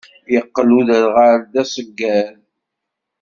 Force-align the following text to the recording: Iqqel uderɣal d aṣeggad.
Iqqel 0.37 0.69
uderɣal 0.77 1.39
d 1.53 1.55
aṣeggad. 1.61 2.37